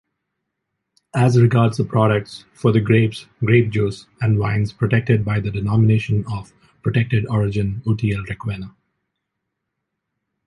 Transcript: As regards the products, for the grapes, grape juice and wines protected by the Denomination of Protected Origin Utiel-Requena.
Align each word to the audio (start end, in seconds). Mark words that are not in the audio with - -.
As 1.13 1.39
regards 1.39 1.77
the 1.77 1.83
products, 1.83 2.45
for 2.55 2.71
the 2.71 2.81
grapes, 2.81 3.27
grape 3.39 3.69
juice 3.69 4.07
and 4.19 4.39
wines 4.39 4.73
protected 4.73 5.23
by 5.23 5.39
the 5.39 5.51
Denomination 5.51 6.25
of 6.25 6.51
Protected 6.81 7.27
Origin 7.27 7.83
Utiel-Requena. 7.85 8.73